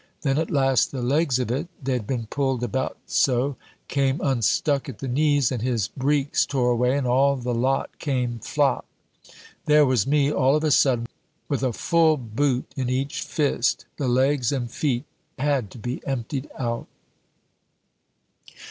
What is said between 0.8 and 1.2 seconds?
the